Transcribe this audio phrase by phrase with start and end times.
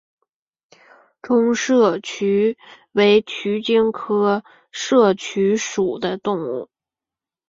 [1.21, 2.57] 中麝鼩
[2.91, 4.43] 为鼩鼱科
[4.73, 6.69] 麝鼩属的动物。